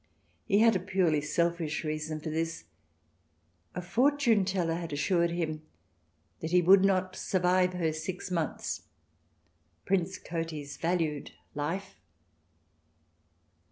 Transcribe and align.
He 0.47 0.61
had 0.61 0.75
a 0.75 0.79
purely 0.79 1.21
selfish 1.21 1.83
reason 1.83 2.19
for 2.19 2.31
this; 2.31 2.63
a 3.75 3.83
fortune 3.83 4.45
teller 4.45 4.73
had 4.73 4.91
assured 4.91 5.29
him 5.29 5.61
that 6.39 6.49
he 6.49 6.59
would 6.59 6.83
not 6.83 7.15
survive 7.15 7.73
her 7.73 7.93
six 7.93 8.31
months. 8.31 8.87
Prince 9.85 10.17
Cotys 10.17 10.77
valued 10.77 11.33
life. 11.53 11.99